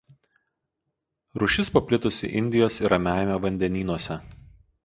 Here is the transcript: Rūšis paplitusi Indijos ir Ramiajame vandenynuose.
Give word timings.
Rūšis 1.43 1.69
paplitusi 1.77 2.31
Indijos 2.41 2.81
ir 2.85 2.91
Ramiajame 2.95 3.39
vandenynuose. 3.47 4.19